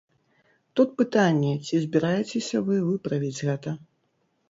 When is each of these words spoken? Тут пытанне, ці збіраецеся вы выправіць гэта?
Тут 0.79 0.89
пытанне, 1.01 1.53
ці 1.67 1.83
збіраецеся 1.85 2.65
вы 2.71 2.83
выправіць 2.89 3.39
гэта? 3.47 3.81